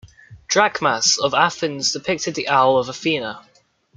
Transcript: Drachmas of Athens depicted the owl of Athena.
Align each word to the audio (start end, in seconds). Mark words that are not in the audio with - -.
Drachmas 0.47 1.19
of 1.19 1.35
Athens 1.35 1.91
depicted 1.93 2.33
the 2.33 2.47
owl 2.47 2.79
of 2.79 2.89
Athena. 2.89 3.43